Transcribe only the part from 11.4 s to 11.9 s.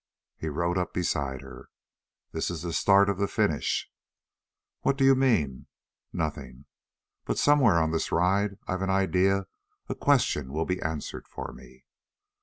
me."